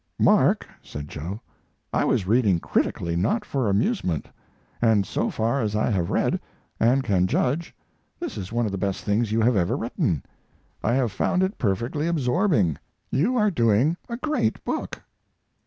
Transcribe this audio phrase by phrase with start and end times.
[0.17, 1.41] "Mark," said Joe,
[1.93, 4.27] "I was reading critically, not for amusement,
[4.81, 6.39] and so far as I have read,
[6.79, 7.75] and can judge,
[8.19, 10.23] this is one of the best things you have ever written.
[10.83, 12.79] I have found it perfectly absorbing.
[13.11, 15.03] You are doing a great book!"